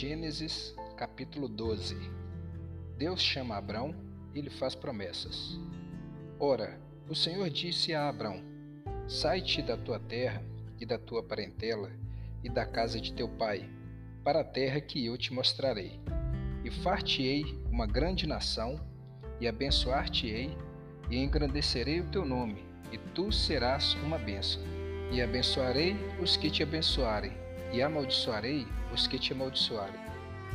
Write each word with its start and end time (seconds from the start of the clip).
Gênesis 0.00 0.76
capítulo 0.96 1.48
12 1.48 1.96
Deus 2.96 3.20
chama 3.20 3.56
Abrão 3.56 3.92
e 4.32 4.40
lhe 4.40 4.48
faz 4.48 4.76
promessas. 4.76 5.58
Ora, 6.38 6.78
o 7.08 7.16
Senhor 7.16 7.50
disse 7.50 7.92
a 7.92 8.08
Abrão: 8.08 8.40
Sai-te 9.08 9.60
da 9.60 9.76
tua 9.76 9.98
terra 9.98 10.40
e 10.80 10.86
da 10.86 11.00
tua 11.00 11.20
parentela 11.20 11.90
e 12.44 12.48
da 12.48 12.64
casa 12.64 13.00
de 13.00 13.12
teu 13.12 13.28
pai, 13.28 13.68
para 14.22 14.42
a 14.42 14.44
terra 14.44 14.80
que 14.80 15.04
eu 15.04 15.18
te 15.18 15.32
mostrarei. 15.32 15.98
E 16.64 16.70
far-te-ei 16.70 17.42
uma 17.68 17.84
grande 17.84 18.24
nação, 18.24 18.80
e 19.40 19.48
abençoar-te-ei, 19.48 20.56
e 21.10 21.16
engrandecerei 21.16 22.02
o 22.02 22.08
teu 22.08 22.24
nome, 22.24 22.64
e 22.92 22.98
tu 23.16 23.32
serás 23.32 23.94
uma 23.94 24.16
bênção. 24.16 24.62
E 25.10 25.20
abençoarei 25.20 25.96
os 26.22 26.36
que 26.36 26.52
te 26.52 26.62
abençoarem, 26.62 27.32
e 27.72 27.82
amaldiçoarei 27.82 28.66
os 28.92 29.06
que 29.06 29.18
te 29.18 29.32
amaldiçoarem. 29.32 30.00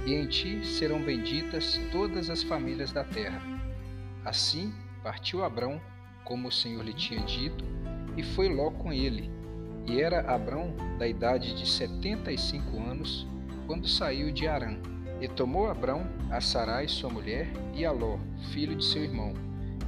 E 0.06 0.14
em 0.14 0.28
ti 0.28 0.66
serão 0.66 1.02
benditas 1.02 1.80
todas 1.92 2.30
as 2.30 2.44
famílias 2.44 2.92
da 2.92 3.04
terra. 3.04 3.42
Assim 4.26 4.74
partiu 5.04 5.44
Abrão, 5.44 5.80
como 6.24 6.48
o 6.48 6.52
Senhor 6.52 6.84
lhe 6.84 6.94
tinha 6.94 7.22
dito, 7.22 7.64
e 8.18 8.24
foi 8.24 8.50
Ló 8.50 8.72
com 8.72 8.92
ele. 8.92 9.30
E 9.86 10.02
era 10.02 10.34
Abrão 10.34 10.74
da 10.98 11.08
idade 11.08 11.56
de 11.56 11.70
setenta 11.70 12.32
e 12.32 12.38
cinco 12.38 12.78
anos, 12.80 13.28
quando 13.68 13.88
saiu 13.88 14.32
de 14.32 14.48
Arã. 14.48 14.78
E 15.22 15.28
tomou 15.28 15.70
Abrão 15.70 16.08
a 16.30 16.42
Sarai, 16.42 16.88
sua 16.88 17.10
mulher, 17.10 17.48
e 17.74 17.86
a 17.86 17.92
Ló, 17.92 18.18
filho 18.52 18.76
de 18.76 18.84
seu 18.84 19.04
irmão, 19.04 19.34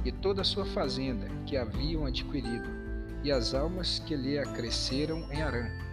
e 0.04 0.12
toda 0.12 0.42
a 0.42 0.44
sua 0.44 0.64
fazenda 0.64 1.26
que 1.46 1.56
haviam 1.56 2.06
adquirido, 2.06 2.68
e 3.22 3.32
as 3.32 3.54
almas 3.54 3.98
que 3.98 4.14
lhe 4.14 4.38
acresceram 4.38 5.26
em 5.32 5.42
Arã 5.42 5.85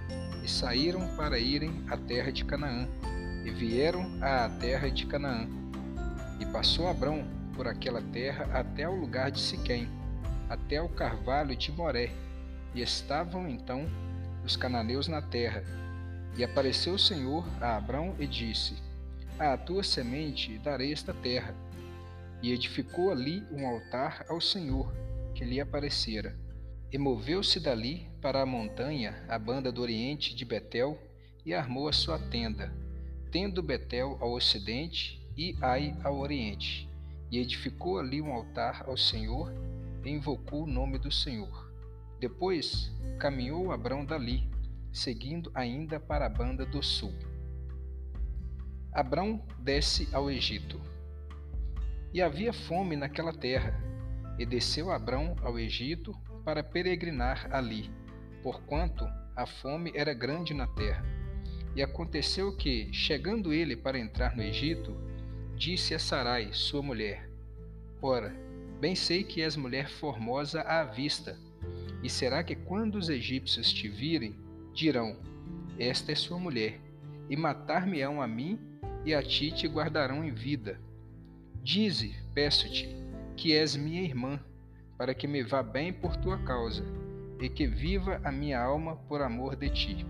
e 0.43 0.49
saíram 0.49 1.15
para 1.15 1.39
irem 1.39 1.83
à 1.89 1.95
terra 1.95 2.31
de 2.31 2.43
Canaã, 2.43 2.87
e 3.45 3.49
vieram 3.49 4.05
à 4.21 4.49
terra 4.49 4.89
de 4.89 5.05
Canaã. 5.05 5.47
E 6.39 6.45
passou 6.47 6.87
Abrão 6.87 7.25
por 7.55 7.67
aquela 7.67 8.01
terra 8.01 8.49
até 8.53 8.83
ao 8.83 8.95
lugar 8.95 9.31
de 9.31 9.39
Siquém, 9.39 9.87
até 10.49 10.81
o 10.81 10.89
carvalho 10.89 11.55
de 11.55 11.71
Moré, 11.71 12.11
e 12.75 12.81
estavam 12.81 13.47
então 13.47 13.87
os 14.43 14.57
cananeus 14.57 15.07
na 15.07 15.21
terra. 15.21 15.63
E 16.35 16.43
apareceu 16.43 16.95
o 16.95 16.99
Senhor 16.99 17.45
a 17.61 17.77
Abrão 17.77 18.15
e 18.19 18.27
disse: 18.27 18.75
À 19.39 19.55
tua 19.55 19.83
semente 19.83 20.57
darei 20.59 20.91
esta 20.91 21.13
terra. 21.13 21.55
E 22.41 22.51
edificou 22.51 23.11
ali 23.11 23.41
um 23.51 23.65
altar 23.65 24.25
ao 24.27 24.41
Senhor, 24.41 24.93
que 25.33 25.45
lhe 25.45 25.61
aparecera. 25.61 26.35
E 26.93 26.97
moveu-se 26.99 27.59
dali 27.59 28.07
para 28.21 28.43
a 28.43 28.45
montanha, 28.45 29.25
a 29.27 29.39
banda 29.39 29.71
do 29.71 29.81
oriente 29.81 30.35
de 30.35 30.45
Betel, 30.45 30.95
e 31.43 31.51
armou 31.51 31.87
a 31.87 31.91
sua 31.91 32.19
tenda, 32.19 32.71
tendo 33.31 33.63
Betel 33.63 34.15
ao 34.21 34.31
ocidente 34.31 35.19
e 35.35 35.57
Ai 35.59 35.97
ao 36.03 36.19
oriente. 36.19 36.87
E 37.31 37.39
edificou 37.39 37.97
ali 37.97 38.21
um 38.21 38.31
altar 38.31 38.83
ao 38.87 38.95
Senhor, 38.95 39.51
e 40.05 40.09
invocou 40.11 40.65
o 40.65 40.67
nome 40.67 40.99
do 40.99 41.11
Senhor. 41.11 41.73
Depois 42.19 42.91
caminhou 43.17 43.71
Abrão 43.71 44.05
dali, 44.05 44.47
seguindo 44.91 45.51
ainda 45.55 45.99
para 45.99 46.27
a 46.27 46.29
banda 46.29 46.63
do 46.63 46.83
sul. 46.83 47.15
Abrão 48.91 49.43
desce 49.57 50.07
ao 50.13 50.29
Egito. 50.29 50.79
E 52.13 52.21
havia 52.21 52.53
fome 52.53 52.95
naquela 52.95 53.33
terra, 53.33 53.81
e 54.37 54.45
desceu 54.45 54.91
Abrão 54.91 55.35
ao 55.41 55.57
Egito 55.57 56.15
para 56.43 56.63
peregrinar 56.63 57.47
ali, 57.51 57.89
porquanto 58.41 59.05
a 59.35 59.45
fome 59.45 59.91
era 59.95 60.13
grande 60.13 60.53
na 60.53 60.67
terra. 60.67 61.05
E 61.75 61.81
aconteceu 61.81 62.55
que, 62.55 62.91
chegando 62.93 63.51
ele 63.51 63.75
para 63.75 63.97
entrar 63.97 64.35
no 64.35 64.43
Egito, 64.43 64.95
disse 65.55 65.95
a 65.95 65.99
Sarai, 65.99 66.49
sua 66.53 66.81
mulher: 66.81 67.29
Ora, 68.01 68.35
bem 68.79 68.95
sei 68.95 69.23
que 69.23 69.41
és 69.41 69.55
mulher 69.55 69.89
formosa 69.89 70.61
à 70.61 70.83
vista, 70.83 71.37
e 72.03 72.09
será 72.09 72.43
que 72.43 72.55
quando 72.55 72.95
os 72.95 73.09
egípcios 73.09 73.71
te 73.71 73.87
virem, 73.87 74.35
dirão: 74.73 75.17
Esta 75.79 76.11
é 76.11 76.15
sua 76.15 76.37
mulher, 76.37 76.79
e 77.29 77.35
matar-me-ão 77.35 78.21
a 78.21 78.27
mim, 78.27 78.59
e 79.05 79.13
a 79.13 79.23
ti 79.23 79.51
te 79.51 79.67
guardarão 79.67 80.23
em 80.23 80.31
vida. 80.31 80.79
Dize, 81.63 82.13
peço-te, 82.33 82.89
que 83.35 83.55
és 83.55 83.75
minha 83.75 84.01
irmã, 84.01 84.39
para 84.97 85.13
que 85.13 85.27
me 85.27 85.43
vá 85.43 85.63
bem 85.63 85.91
por 85.91 86.15
tua 86.17 86.37
causa, 86.39 86.83
e 87.39 87.49
que 87.49 87.67
viva 87.67 88.21
a 88.23 88.31
minha 88.31 88.59
alma 88.59 88.95
por 89.07 89.21
amor 89.21 89.55
de 89.55 89.69
ti. 89.69 90.05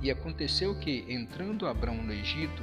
E 0.00 0.10
aconteceu 0.10 0.74
que, 0.78 1.04
entrando 1.08 1.66
Abrão 1.66 1.94
no 1.94 2.12
Egito, 2.12 2.62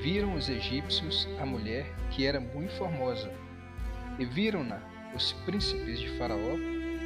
viram 0.00 0.34
os 0.34 0.48
egípcios 0.48 1.28
a 1.40 1.46
mulher 1.46 1.86
que 2.10 2.26
era 2.26 2.40
muito 2.40 2.72
formosa, 2.74 3.30
e 4.18 4.24
viram-na 4.24 4.80
os 5.14 5.32
príncipes 5.44 5.98
de 5.98 6.08
Faraó, 6.16 6.56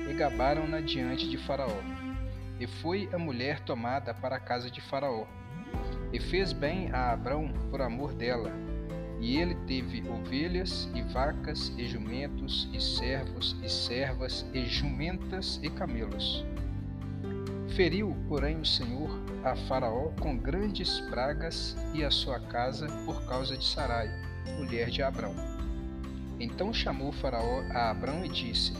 e 0.08 0.14
gabaram-na 0.14 0.80
diante 0.80 1.28
de 1.28 1.36
Faraó. 1.36 1.80
E 2.58 2.66
foi 2.66 3.08
a 3.12 3.18
mulher 3.18 3.60
tomada 3.60 4.12
para 4.12 4.36
a 4.36 4.40
casa 4.40 4.70
de 4.70 4.80
Faraó. 4.80 5.26
E 6.12 6.18
fez 6.18 6.52
bem 6.52 6.90
a 6.92 7.12
Abrão 7.12 7.52
por 7.70 7.82
amor 7.82 8.14
dela, 8.14 8.50
e 9.20 9.36
ele 9.36 9.54
teve 9.66 10.08
ovelhas 10.08 10.88
e 10.94 11.02
vacas 11.02 11.72
e 11.76 11.86
jumentos 11.86 12.68
e 12.72 12.80
servos 12.80 13.56
e 13.62 13.68
servas 13.68 14.46
e 14.52 14.64
jumentas 14.66 15.58
e 15.62 15.70
camelos. 15.70 16.44
Feriu, 17.74 18.16
porém, 18.28 18.60
o 18.60 18.66
Senhor 18.66 19.10
a 19.44 19.54
Faraó 19.54 20.10
com 20.20 20.36
grandes 20.36 21.00
pragas 21.00 21.76
e 21.94 22.04
a 22.04 22.10
sua 22.10 22.40
casa 22.40 22.86
por 23.04 23.24
causa 23.26 23.56
de 23.56 23.64
Sarai, 23.64 24.08
mulher 24.56 24.90
de 24.90 25.02
Abrão. 25.02 25.34
Então 26.40 26.72
chamou 26.72 27.12
Faraó 27.12 27.62
a 27.72 27.90
Abrão 27.90 28.24
e 28.24 28.28
disse: 28.28 28.72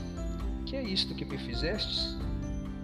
Que 0.66 0.76
é 0.76 0.82
isto 0.82 1.14
que 1.14 1.24
me 1.24 1.38
fizestes? 1.38 2.16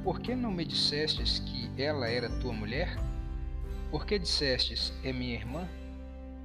Por 0.02 0.20
que 0.20 0.34
não 0.34 0.52
me 0.52 0.64
dissestes 0.64 1.38
que 1.38 1.70
ela 1.80 2.08
era 2.08 2.28
tua 2.40 2.52
mulher? 2.52 2.96
Por 3.90 4.06
que 4.06 4.18
dissestes: 4.18 4.92
É 5.02 5.12
minha 5.12 5.34
irmã? 5.34 5.66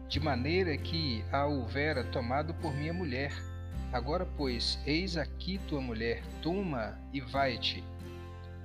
De 0.10 0.20
maneira 0.20 0.76
que 0.76 1.24
a 1.32 1.46
houvera 1.46 2.04
tomado 2.04 2.56
por 2.56 2.74
minha 2.74 2.92
mulher. 2.92 3.32
Agora, 3.94 4.26
pois, 4.26 4.80
eis 4.84 5.16
aqui 5.16 5.60
tua 5.68 5.80
mulher, 5.80 6.24
toma 6.42 7.00
e 7.14 7.22
vai-te. 7.22 7.84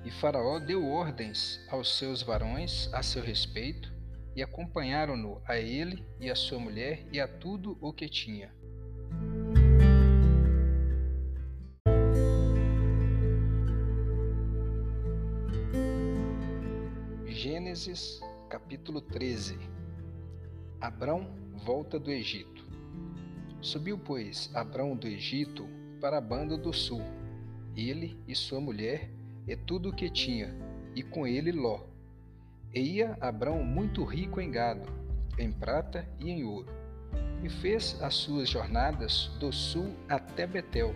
E 0.03 0.09
Faraó 0.09 0.57
deu 0.57 0.87
ordens 0.87 1.59
aos 1.69 1.97
seus 1.97 2.23
varões 2.23 2.91
a 2.91 3.03
seu 3.03 3.23
respeito, 3.23 3.93
e 4.35 4.41
acompanharam-no 4.41 5.39
a 5.47 5.57
ele 5.57 6.03
e 6.19 6.29
a 6.29 6.35
sua 6.35 6.59
mulher 6.59 7.05
e 7.11 7.21
a 7.21 7.27
tudo 7.27 7.77
o 7.79 7.93
que 7.93 8.09
tinha. 8.09 8.51
Gênesis 17.27 18.19
capítulo 18.49 18.99
13 18.99 19.74
Abrão 20.85 21.25
volta 21.51 21.97
do 21.99 22.11
Egito. 22.11 22.63
Subiu, 23.59 23.97
pois, 23.97 24.51
Abrão 24.53 24.95
do 24.95 25.07
Egito 25.07 25.67
para 25.99 26.19
a 26.19 26.21
banda 26.21 26.55
do 26.55 26.71
sul, 26.71 27.01
ele 27.75 28.15
e 28.27 28.35
sua 28.35 28.61
mulher 28.61 29.09
e 29.47 29.55
tudo 29.55 29.89
o 29.89 29.91
que 29.91 30.11
tinha, 30.11 30.55
e 30.95 31.01
com 31.01 31.25
ele 31.25 31.51
Ló. 31.51 31.79
E 32.71 32.97
ia 32.97 33.17
Abrão 33.19 33.63
muito 33.63 34.03
rico 34.03 34.39
em 34.39 34.51
gado, 34.51 34.87
em 35.39 35.51
prata 35.51 36.07
e 36.19 36.29
em 36.29 36.43
ouro, 36.43 36.71
e 37.43 37.49
fez 37.49 37.99
as 37.99 38.13
suas 38.13 38.47
jornadas 38.47 39.31
do 39.39 39.51
sul 39.51 39.91
até 40.07 40.45
Betel, 40.45 40.93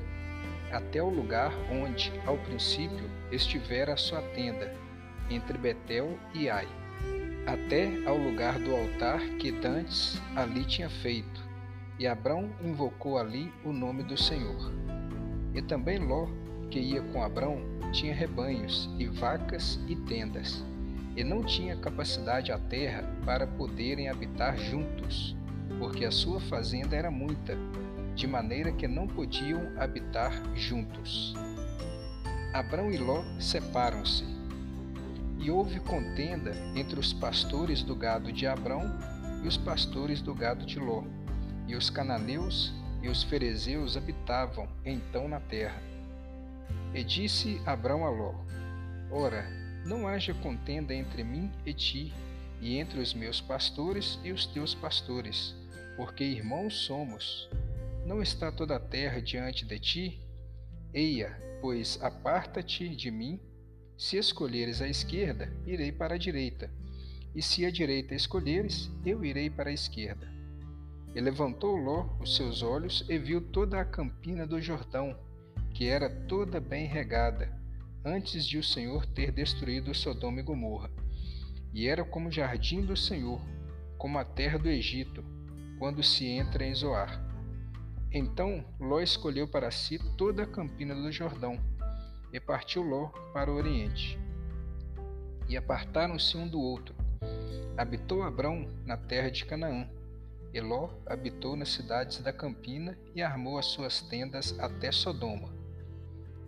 até 0.71 1.01
o 1.01 1.09
lugar 1.09 1.51
onde, 1.71 2.13
ao 2.27 2.37
princípio, 2.37 3.09
estivera 3.31 3.93
a 3.95 3.97
sua 3.97 4.21
tenda, 4.33 4.71
entre 5.31 5.57
Betel 5.57 6.15
e 6.35 6.47
Ai 6.47 6.67
até 7.45 7.89
ao 8.05 8.17
lugar 8.17 8.59
do 8.59 8.75
altar 8.75 9.19
que 9.37 9.51
dantes 9.51 10.21
ali 10.35 10.63
tinha 10.65 10.89
feito, 10.89 11.41
e 11.97 12.07
Abrão 12.07 12.49
invocou 12.63 13.17
ali 13.17 13.51
o 13.63 13.71
nome 13.71 14.03
do 14.03 14.17
Senhor. 14.17 14.71
E 15.53 15.61
também 15.61 15.99
Ló, 15.99 16.27
que 16.69 16.79
ia 16.79 17.01
com 17.01 17.23
Abrão, 17.23 17.61
tinha 17.91 18.13
rebanhos 18.13 18.89
e 18.97 19.07
vacas 19.07 19.79
e 19.87 19.95
tendas, 19.95 20.63
e 21.15 21.23
não 21.23 21.43
tinha 21.43 21.75
capacidade 21.75 22.51
a 22.51 22.57
terra 22.57 23.03
para 23.25 23.47
poderem 23.47 24.09
habitar 24.09 24.57
juntos, 24.57 25.35
porque 25.79 26.05
a 26.05 26.11
sua 26.11 26.39
fazenda 26.39 26.95
era 26.95 27.09
muita, 27.09 27.57
de 28.15 28.27
maneira 28.27 28.71
que 28.71 28.87
não 28.87 29.07
podiam 29.07 29.61
habitar 29.77 30.31
juntos. 30.55 31.33
Abrão 32.53 32.91
e 32.91 32.97
Ló 32.97 33.23
separam-se 33.39 34.38
e 35.39 35.49
houve 35.49 35.79
contenda 35.79 36.53
entre 36.75 36.99
os 36.99 37.13
pastores 37.13 37.81
do 37.81 37.95
gado 37.95 38.31
de 38.31 38.45
Abrão 38.45 38.83
e 39.43 39.47
os 39.47 39.57
pastores 39.57 40.21
do 40.21 40.35
gado 40.35 40.65
de 40.65 40.79
Ló. 40.79 41.03
E 41.67 41.75
os 41.75 41.89
cananeus 41.89 42.73
e 43.01 43.07
os 43.07 43.23
ferezeus 43.23 43.95
habitavam 43.95 44.67
então 44.85 45.27
na 45.27 45.39
terra. 45.39 45.81
E 46.93 47.03
disse 47.03 47.61
Abrão 47.65 48.05
a 48.05 48.09
Ló: 48.09 48.33
Ora, 49.09 49.45
não 49.85 50.07
haja 50.07 50.33
contenda 50.33 50.93
entre 50.93 51.23
mim 51.23 51.51
e 51.65 51.73
ti, 51.73 52.13
e 52.61 52.77
entre 52.77 52.99
os 52.99 53.13
meus 53.13 53.39
pastores 53.39 54.19
e 54.23 54.31
os 54.31 54.45
teus 54.45 54.75
pastores, 54.75 55.55
porque 55.95 56.23
irmãos 56.23 56.75
somos. 56.75 57.49
Não 58.05 58.21
está 58.21 58.51
toda 58.51 58.75
a 58.75 58.79
terra 58.79 59.21
diante 59.21 59.65
de 59.65 59.79
ti? 59.79 60.21
Eia, 60.93 61.39
pois 61.61 62.01
aparta-te 62.01 62.89
de 62.89 63.11
mim. 63.11 63.39
Se 63.99 64.15
escolheres 64.15 64.81
a 64.81 64.87
esquerda, 64.87 65.51
irei 65.65 65.91
para 65.91 66.15
a 66.15 66.17
direita, 66.17 66.71
e 67.35 67.41
se 67.41 67.65
a 67.65 67.69
direita 67.69 68.15
escolheres, 68.15 68.89
eu 69.05 69.25
irei 69.25 69.49
para 69.49 69.69
a 69.69 69.73
esquerda. 69.73 70.25
E 71.13 71.19
levantou 71.19 71.75
Ló 71.75 72.07
os 72.17 72.37
seus 72.37 72.63
olhos 72.63 73.05
e 73.09 73.17
viu 73.17 73.41
toda 73.41 73.77
a 73.77 73.83
campina 73.83 74.47
do 74.47 74.61
Jordão, 74.61 75.19
que 75.73 75.85
era 75.85 76.09
toda 76.09 76.61
bem 76.61 76.85
regada, 76.85 77.53
antes 78.05 78.47
de 78.47 78.57
o 78.57 78.63
Senhor 78.63 79.05
ter 79.05 79.33
destruído 79.33 79.93
Sodoma 79.93 80.39
e 80.39 80.43
Gomorra. 80.43 80.89
E 81.73 81.85
era 81.85 82.05
como 82.05 82.29
o 82.29 82.31
jardim 82.31 82.81
do 82.85 82.95
Senhor, 82.95 83.41
como 83.97 84.17
a 84.17 84.23
terra 84.23 84.57
do 84.57 84.69
Egito, 84.69 85.25
quando 85.77 86.01
se 86.01 86.25
entra 86.25 86.65
em 86.65 86.73
Zoar. 86.73 87.21
Então 88.13 88.63
Ló 88.79 89.01
escolheu 89.01 89.45
para 89.45 89.69
si 89.71 89.99
toda 90.15 90.43
a 90.43 90.47
campina 90.47 90.95
do 90.95 91.11
Jordão, 91.11 91.59
e 92.31 92.39
partiu 92.39 92.81
Ló 92.83 93.07
para 93.33 93.51
o 93.51 93.55
oriente. 93.55 94.19
E 95.47 95.57
apartaram-se 95.57 96.37
um 96.37 96.47
do 96.47 96.59
outro. 96.59 96.95
Habitou 97.77 98.23
Abrão 98.23 98.67
na 98.85 98.97
terra 98.97 99.29
de 99.29 99.45
Canaã, 99.45 99.89
e 100.53 100.59
Ló 100.59 100.89
habitou 101.05 101.55
nas 101.55 101.69
cidades 101.69 102.19
da 102.19 102.33
campina 102.33 102.97
e 103.15 103.21
armou 103.21 103.57
as 103.57 103.67
suas 103.67 104.01
tendas 104.01 104.57
até 104.59 104.91
Sodoma. 104.91 105.49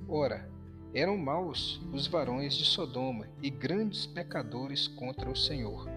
Ora, 0.07 0.49
eram 0.93 1.17
maus 1.17 1.81
os 1.93 2.07
varões 2.07 2.53
de 2.53 2.65
Sodoma 2.65 3.27
e 3.41 3.49
grandes 3.49 4.05
pecadores 4.05 4.87
contra 4.87 5.29
o 5.29 5.35
Senhor. 5.35 5.87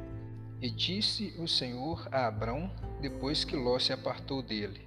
E 0.61 0.71
disse 0.71 1.35
o 1.39 1.49
Senhor 1.49 2.09
a 2.13 2.27
Abrão, 2.27 2.71
depois 3.01 3.45
que 3.45 3.57
Ló 3.57 3.79
se 3.79 3.93
apartou 3.93 4.41
dele: 4.41 4.87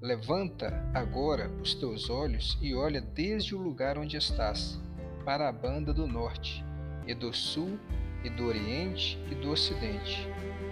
Levanta 0.00 0.88
agora 0.94 1.50
os 1.62 1.74
teus 1.74 2.08
olhos 2.08 2.58
e 2.60 2.74
olha 2.74 3.00
desde 3.00 3.54
o 3.54 3.58
lugar 3.58 3.98
onde 3.98 4.16
estás, 4.16 4.78
para 5.24 5.48
a 5.48 5.52
banda 5.52 5.92
do 5.92 6.06
norte, 6.06 6.64
e 7.06 7.14
do 7.14 7.32
sul, 7.34 7.78
e 8.24 8.30
do 8.30 8.46
oriente, 8.46 9.18
e 9.30 9.34
do 9.34 9.50
ocidente. 9.50 10.26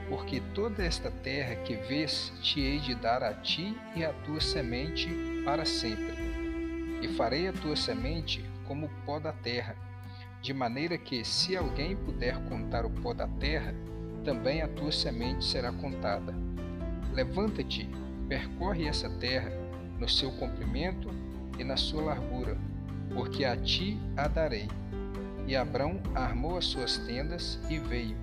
Porque 0.09 0.41
toda 0.55 0.83
esta 0.83 1.11
terra 1.11 1.57
que 1.57 1.77
vês 1.77 2.33
te 2.41 2.61
hei 2.61 2.79
de 2.79 2.95
dar 2.95 3.23
a 3.23 3.35
ti 3.35 3.77
e 3.95 4.05
à 4.05 4.13
tua 4.13 4.41
semente 4.41 5.09
para 5.45 5.67
sempre 5.67 6.29
e 7.01 7.09
farei 7.09 7.49
a 7.49 7.53
tua 7.53 7.77
semente 7.77 8.45
como 8.67 8.87
o 8.87 8.91
pó 9.05 9.19
da 9.19 9.33
terra, 9.33 9.77
de 10.43 10.53
maneira 10.53 10.99
que, 10.99 11.25
se 11.25 11.57
alguém 11.57 11.97
puder 11.97 12.37
contar 12.49 12.85
o 12.85 12.91
pó 12.91 13.15
da 13.15 13.27
terra, 13.27 13.75
também 14.25 14.63
a 14.63 14.69
tua 14.69 14.93
semente 14.93 15.45
será 15.45 15.73
contada. 15.73 16.35
Levanta-te, 17.13 17.89
percorre 18.29 18.87
essa 18.87 19.09
terra, 19.09 19.51
no 19.99 20.09
seu 20.09 20.31
comprimento 20.33 21.11
e 21.59 21.65
na 21.65 21.77
sua 21.77 22.03
largura, 22.03 22.57
porque 23.15 23.45
a 23.45 23.57
ti 23.57 23.99
a 24.17 24.29
darei. 24.29 24.69
E 25.47 25.57
Abrão 25.57 26.01
armou 26.15 26.59
as 26.59 26.67
suas 26.67 26.99
tendas 26.99 27.59
e 27.71 27.79
veio, 27.79 28.17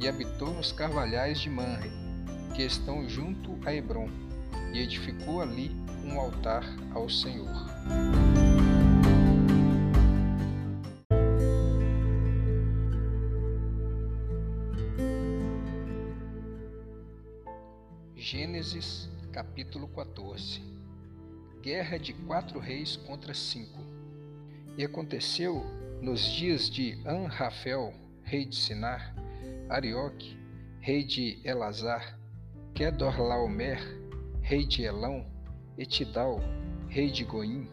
e 0.00 0.08
habitou 0.08 0.52
nos 0.52 0.72
carvalhais 0.72 1.38
de 1.38 1.48
Manre, 1.48 1.90
que 2.54 2.62
estão 2.62 3.08
junto 3.08 3.58
a 3.64 3.72
Hebron, 3.72 4.08
e 4.72 4.80
edificou 4.80 5.40
ali 5.40 5.70
um 6.04 6.18
altar 6.18 6.64
ao 6.92 7.08
Senhor. 7.08 7.48
Gênesis 18.16 19.13
capítulo 19.34 19.88
14 19.88 20.62
Guerra 21.60 21.98
de 21.98 22.12
quatro 22.12 22.60
reis 22.60 22.96
contra 22.96 23.34
cinco. 23.34 23.80
E 24.78 24.84
aconteceu 24.84 25.64
nos 26.00 26.20
dias 26.20 26.70
de 26.70 26.96
Anrafel, 27.04 27.92
rei 28.22 28.44
de 28.44 28.54
Sinar, 28.54 29.12
Arioque, 29.68 30.38
rei 30.78 31.02
de 31.02 31.40
Elazar, 31.42 32.16
Kedorlaomer, 32.74 33.80
rei 34.40 34.64
de 34.64 34.84
Elão, 34.84 35.26
Etidal, 35.76 36.40
rei 36.86 37.10
de 37.10 37.24
Goim, 37.24 37.68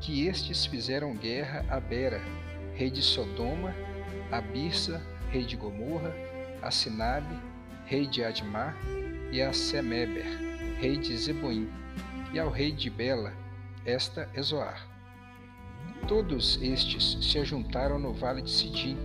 que 0.00 0.26
estes 0.26 0.64
fizeram 0.64 1.14
guerra 1.14 1.62
a 1.68 1.78
Bera, 1.78 2.22
rei 2.72 2.90
de 2.90 3.02
Sodoma, 3.02 3.74
a 4.32 4.40
Birsa, 4.40 5.02
rei 5.28 5.44
de 5.44 5.56
Gomorra, 5.56 6.14
a 6.62 6.70
Sinabe, 6.70 7.36
rei 7.84 8.06
de 8.06 8.24
Admar, 8.24 8.74
e 9.32 9.42
a 9.42 9.52
Semeber, 9.52 10.45
rei 10.78 10.96
de 10.96 11.16
Zeboim, 11.16 11.68
e 12.32 12.38
ao 12.38 12.50
rei 12.50 12.72
de 12.72 12.90
Bela, 12.90 13.32
esta 13.84 14.28
é 14.34 14.42
Zoar. 14.42 14.86
Todos 16.06 16.58
estes 16.62 17.18
se 17.20 17.38
ajuntaram 17.38 17.98
no 17.98 18.12
vale 18.12 18.42
de 18.42 18.50
Sidim, 18.50 18.96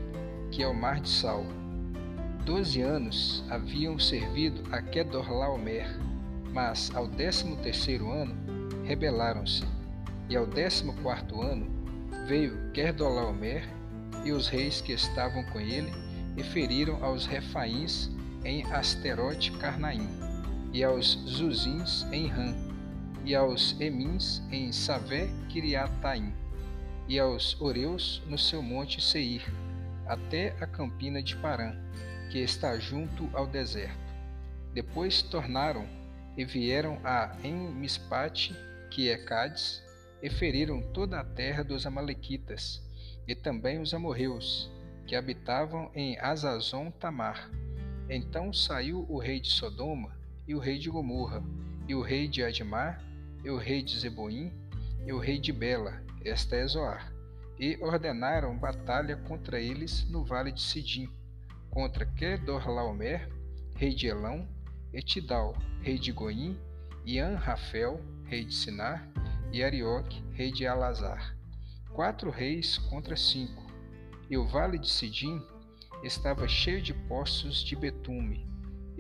que 0.52 0.62
é 0.62 0.68
o 0.68 0.74
mar 0.74 1.00
de 1.00 1.10
Sal. 1.10 1.46
Doze 2.46 2.82
anos 2.82 3.44
haviam 3.50 3.98
servido 3.98 4.64
a 4.72 4.82
Kedorlaomer, 4.82 5.88
mas 6.52 6.92
ao 6.96 7.08
décimo 7.08 7.56
terceiro 7.58 8.12
ano 8.12 8.36
rebelaram-se. 8.86 9.64
E 10.30 10.36
ao 10.36 10.46
décimo 10.46 10.94
quarto 11.02 11.42
ano 11.42 11.70
veio 12.28 12.58
Gerdolaomer 12.74 13.68
e 14.24 14.32
os 14.32 14.48
reis 14.48 14.82
que 14.82 14.94
estavam 14.94 15.44
com 15.46 15.60
ele 15.60 15.92
e 16.38 16.44
feriram 16.44 17.04
aos 17.04 17.26
Refaíns 17.26 18.10
em 18.44 18.64
Asterote 18.72 19.52
Carnaim, 19.54 20.08
e 20.74 20.84
aos 20.84 21.20
Zuzins 21.28 22.06
em 22.12 22.28
Ram, 22.28 22.56
e 23.26 23.36
aos 23.36 23.80
Emins 23.80 24.42
em 24.52 24.72
Savé 24.72 25.30
Kiriataim, 25.50 26.34
e 27.08 27.20
aos 27.20 27.60
Oreus 27.60 28.22
no 28.28 28.38
seu 28.38 28.62
monte 28.62 29.02
Seir, 29.02 29.44
até 30.08 30.56
a 30.62 30.68
campina 30.68 31.22
de 31.22 31.36
Parã, 31.36 31.76
que 32.32 32.40
está 32.40 32.78
junto 32.80 33.30
ao 33.34 33.46
deserto. 33.46 34.00
Depois 34.74 35.22
tornaram 35.22 35.86
e 36.38 36.46
vieram 36.46 37.00
a 37.04 37.36
Enmispate 37.44 38.56
que 38.92 39.10
é 39.10 39.18
Cádiz, 39.18 39.82
e 40.22 40.30
feriram 40.30 40.82
toda 40.94 41.20
a 41.20 41.24
terra 41.24 41.64
dos 41.64 41.88
Amalequitas, 41.88 42.82
e 43.28 43.34
também 43.34 43.82
os 43.82 43.94
amorreus, 43.94 44.70
que 45.08 45.16
habitavam 45.16 45.90
em 45.96 46.20
Azazon 46.20 46.92
Tamar. 46.92 47.50
Então 48.08 48.54
saiu 48.54 49.06
o 49.10 49.18
rei 49.18 49.40
de 49.40 49.50
Sodoma, 49.50 50.16
e 50.52 50.54
o 50.54 50.60
rei 50.60 50.78
de 50.78 50.90
Gomorra, 50.90 51.42
e 51.88 51.96
o 51.96 52.02
rei 52.02 52.28
de 52.28 52.44
Admar, 52.44 53.02
e 53.42 53.50
o 53.50 53.56
rei 53.56 53.82
de 53.82 53.98
Zeboim, 53.98 54.52
e 55.08 55.14
o 55.14 55.18
rei 55.18 55.40
de 55.40 55.54
Bela, 55.54 56.04
esta 56.26 56.58
é 56.58 56.68
Zoar, 56.68 57.10
e 57.58 57.78
ordenaram 57.82 58.58
batalha 58.58 59.16
contra 59.16 59.62
eles 59.62 60.04
no 60.10 60.26
vale 60.26 60.52
de 60.52 60.62
Sidim, 60.62 61.10
contra 61.70 62.06
Kedorlaomer, 62.06 63.30
rei 63.78 63.96
de 63.96 64.08
Elão, 64.08 64.46
Etidal, 64.92 65.56
rei 65.80 65.98
de 65.98 66.12
Goim, 66.12 66.60
e 67.06 67.18
Anrafel, 67.18 68.02
rei 68.26 68.44
de 68.44 68.54
Sinar, 68.54 69.10
e 69.54 69.64
Arioque, 69.64 70.22
rei 70.34 70.52
de 70.52 70.68
Alazar. 70.68 71.34
Quatro 71.94 72.30
reis 72.30 72.78
contra 72.78 73.16
cinco. 73.16 73.72
E 74.30 74.38
o 74.38 74.46
vale 74.46 74.78
de 74.78 74.90
Sidim 74.90 75.42
estava 76.04 76.46
cheio 76.46 76.82
de 76.82 76.94
poços 76.94 77.64
de 77.64 77.74
betume, 77.74 78.51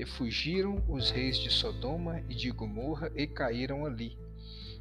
e 0.01 0.05
fugiram 0.05 0.83
os 0.89 1.11
reis 1.11 1.37
de 1.37 1.51
Sodoma 1.51 2.23
e 2.27 2.33
de 2.33 2.49
Gomorra 2.49 3.11
e 3.15 3.27
caíram 3.27 3.85
ali. 3.85 4.17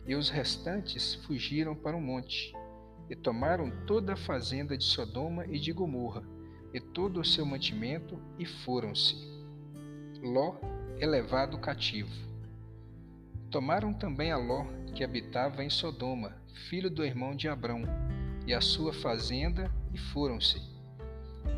E 0.06 0.14
os 0.14 0.30
restantes 0.30 1.14
fugiram 1.26 1.76
para 1.76 1.94
o 1.94 2.00
monte, 2.00 2.54
e 3.10 3.14
tomaram 3.14 3.70
toda 3.86 4.14
a 4.14 4.16
fazenda 4.16 4.78
de 4.78 4.84
Sodoma 4.84 5.44
e 5.44 5.58
de 5.58 5.72
Gomorra, 5.72 6.24
e 6.72 6.80
todo 6.80 7.20
o 7.20 7.24
seu 7.24 7.44
mantimento, 7.44 8.18
e 8.38 8.46
foram-se. 8.46 9.14
Ló 10.22 10.54
é 10.98 11.06
levado 11.06 11.58
cativo. 11.58 12.10
Tomaram 13.50 13.92
também 13.92 14.32
a 14.32 14.38
Ló, 14.38 14.64
que 14.94 15.04
habitava 15.04 15.62
em 15.62 15.68
Sodoma, 15.68 16.34
filho 16.70 16.88
do 16.88 17.04
irmão 17.04 17.36
de 17.36 17.46
Abrão, 17.46 17.82
e 18.46 18.54
a 18.54 18.60
sua 18.62 18.94
fazenda, 18.94 19.70
e 19.92 19.98
foram-se. 19.98 20.62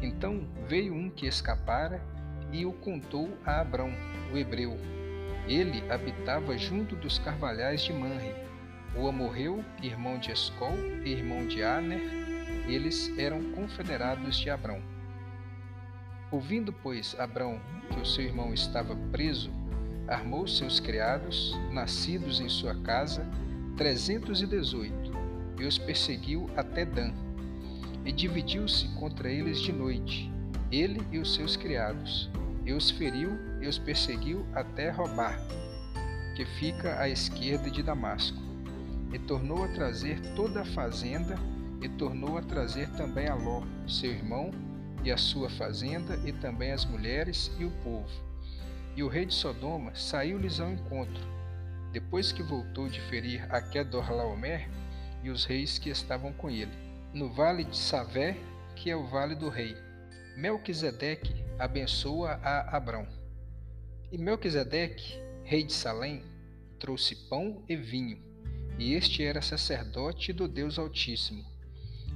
Então 0.03 0.49
veio 0.67 0.93
um 0.93 1.09
que 1.09 1.29
escapara 1.29 2.05
e 2.53 2.67
o 2.67 2.73
contou 2.73 3.31
a 3.45 3.61
Abrão, 3.61 3.91
o 4.33 4.37
hebreu. 4.37 4.79
Ele 5.49 5.83
habitava 5.91 6.57
junto 6.57 6.95
dos 6.95 7.19
carvalhais 7.19 7.83
de 7.83 7.93
Manre. 7.93 8.35
O 8.95 9.09
amorreu, 9.09 9.65
irmão 9.83 10.19
de 10.19 10.31
Escol 10.31 10.77
e 11.05 11.11
irmão 11.11 11.47
de 11.47 11.63
Aner, 11.63 12.03
eles 12.69 13.11
eram 13.19 13.43
confederados 13.53 14.37
de 14.37 14.51
Abrão. 14.51 14.83
Ouvindo, 16.31 16.73
pois, 16.73 17.19
Abrão 17.19 17.61
que 17.91 18.01
o 18.01 18.07
seu 18.07 18.25
irmão 18.25 18.53
estava 18.55 18.95
preso, 19.11 19.51
armou 20.07 20.47
seus 20.47 20.79
criados, 20.79 21.59
nascidos 21.71 22.41
em 22.41 22.49
sua 22.49 22.75
casa, 22.83 23.27
trezentos 23.77 24.43
e 24.43 24.47
dezoito, 24.47 25.13
e 25.59 25.65
os 25.65 25.79
perseguiu 25.79 26.49
até 26.57 26.85
Dan. 26.85 27.13
E 28.05 28.13
dividiu-se 28.13 28.89
contra 28.95 29.31
eles 29.31 29.61
de 29.61 29.73
noite, 29.73 30.31
ele 30.71 31.01
e 31.11 31.19
os 31.19 31.35
seus 31.35 31.57
criados, 31.57 32.31
e 32.65 32.73
os 32.73 32.91
feriu 32.91 33.39
e 33.61 33.67
os 33.67 33.79
perseguiu 33.79 34.47
até 34.55 34.91
Robá, 34.91 35.37
que 36.37 36.45
fica 36.45 37.01
à 37.01 37.09
esquerda 37.09 37.71
de 37.71 37.83
Damasco, 37.83 38.39
e 39.13 39.19
tornou 39.19 39.65
a 39.65 39.69
trazer 39.69 40.21
toda 40.35 40.63
a 40.63 40.65
fazenda, 40.65 41.37
e 41.81 41.89
tornou 41.89 42.39
a 42.39 42.43
trazer 42.43 42.89
também 42.91 43.29
a 43.29 43.35
Ló, 43.35 43.63
seu 43.87 44.11
irmão, 44.11 44.51
e 45.05 45.11
a 45.11 45.17
sua 45.17 45.51
fazenda, 45.51 46.17
e 46.25 46.33
também 46.33 46.73
as 46.73 46.85
mulheres 46.85 47.51
e 47.59 47.65
o 47.65 47.71
povo. 47.83 48.09
E 48.97 49.03
o 49.03 49.09
rei 49.09 49.27
de 49.27 49.35
Sodoma 49.35 49.95
saiu-lhes 49.95 50.61
ao 50.61 50.71
encontro, 50.71 51.23
depois 51.93 52.33
que 52.33 52.43
voltou 52.43 52.89
de 52.89 53.01
ferir 53.03 53.47
a 53.53 53.61
Kedorlaomer 53.61 54.69
e 55.23 55.31
os 55.31 55.45
reis 55.45 55.79
que 55.79 55.91
estavam 55.91 56.33
com 56.33 56.49
ele, 56.49 56.73
no 57.13 57.31
vale 57.33 57.65
de 57.65 57.77
Savé, 57.77 58.37
que 58.75 58.91
é 58.91 58.97
o 58.97 59.07
vale 59.07 59.35
do 59.35 59.49
rei. 59.49 59.77
Melquisedeque 60.37 61.42
abençoa 61.63 62.41
a 62.43 62.77
Abrão. 62.77 63.07
E 64.11 64.19
Melquisedeque, 64.19 65.17
rei 65.45 65.63
de 65.63 65.73
Salém, 65.73 66.25
trouxe 66.77 67.15
pão 67.29 67.63
e 67.69 67.77
vinho, 67.77 68.19
e 68.81 68.95
este 68.95 69.23
era 69.23 69.41
sacerdote 69.41 70.33
do 70.33 70.49
Deus 70.49 70.77
Altíssimo. 70.77 71.45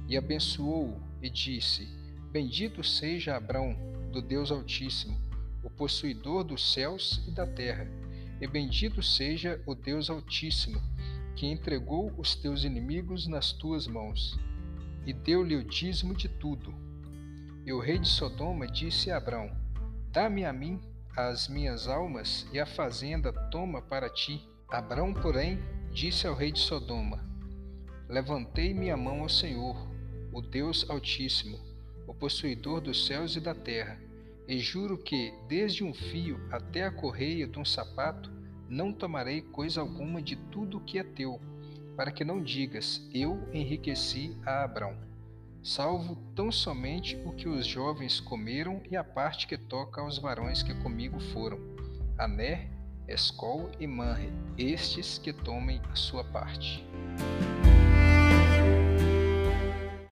E 0.09 0.17
abençoou-o 0.17 1.01
e 1.21 1.29
disse: 1.29 1.87
Bendito 2.29 2.83
seja 2.83 3.37
Abrão, 3.37 3.73
do 4.11 4.21
Deus 4.21 4.51
Altíssimo, 4.51 5.17
o 5.63 5.69
possuidor 5.69 6.43
dos 6.43 6.73
céus 6.73 7.23
e 7.25 7.31
da 7.31 7.47
terra, 7.47 7.87
e 8.41 8.47
bendito 8.47 9.01
seja 9.01 9.61
o 9.65 9.73
Deus 9.73 10.09
Altíssimo, 10.09 10.81
que 11.37 11.47
entregou 11.47 12.13
os 12.17 12.35
teus 12.35 12.65
inimigos 12.65 13.27
nas 13.27 13.53
tuas 13.53 13.87
mãos, 13.87 14.37
e 15.05 15.13
deu-lhe 15.13 15.55
o 15.55 15.63
dízimo 15.63 16.13
de 16.13 16.27
tudo. 16.27 16.86
E 17.67 17.73
o 17.73 17.79
rei 17.79 17.99
de 17.99 18.07
Sodoma 18.07 18.65
disse 18.65 19.11
a 19.11 19.17
Abrão: 19.17 19.51
Dá-me 20.09 20.45
a 20.45 20.53
mim 20.53 20.79
as 21.17 21.49
minhas 21.49 21.85
almas 21.89 22.47
e 22.53 22.61
a 22.61 22.65
fazenda 22.65 23.33
toma 23.51 23.81
para 23.81 24.09
ti. 24.09 24.41
Abrão, 24.69 25.13
porém, 25.13 25.59
disse 25.91 26.25
ao 26.25 26.33
rei 26.33 26.49
de 26.49 26.59
Sodoma: 26.59 27.21
Levantei 28.07 28.73
minha 28.73 28.95
mão 28.95 29.19
ao 29.19 29.27
Senhor, 29.27 29.75
o 30.31 30.41
Deus 30.41 30.89
Altíssimo, 30.89 31.59
o 32.07 32.13
possuidor 32.13 32.79
dos 32.79 33.05
céus 33.05 33.35
e 33.35 33.41
da 33.41 33.53
terra, 33.53 33.99
e 34.47 34.59
juro 34.59 34.97
que, 34.97 35.33
desde 35.49 35.83
um 35.83 35.93
fio 35.93 36.39
até 36.49 36.85
a 36.85 36.91
correia 36.91 37.45
de 37.45 37.59
um 37.59 37.65
sapato, 37.65 38.31
não 38.69 38.93
tomarei 38.93 39.41
coisa 39.41 39.81
alguma 39.81 40.21
de 40.21 40.37
tudo 40.37 40.77
o 40.77 40.85
que 40.85 40.99
é 40.99 41.03
teu, 41.03 41.37
para 41.97 42.13
que 42.13 42.23
não 42.23 42.41
digas, 42.41 43.05
eu 43.13 43.45
enriqueci 43.51 44.37
a 44.45 44.63
Abrão, 44.63 45.06
salvo 45.67 46.15
tão 46.33 46.49
somente 46.49 47.21
o 47.25 47.33
que 47.33 47.49
os 47.49 47.67
jovens 47.67 48.21
comeram 48.21 48.81
e 48.89 48.95
a 48.95 49.03
parte 49.03 49.45
que 49.45 49.57
toca 49.57 49.99
aos 49.99 50.17
varões 50.17 50.63
que 50.63 50.73
comigo 50.75 51.19
foram, 51.19 51.59
Ané, 52.17 52.69
Escol 53.05 53.69
e 53.77 53.85
Manre, 53.85 54.31
estes 54.57 55.17
que 55.17 55.33
tomem 55.33 55.81
a 55.91 55.95
sua 55.95 56.23
parte. 56.23 56.85